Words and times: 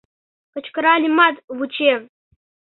Кычкыральымат, 0.53 1.35
вучем. 1.57 2.01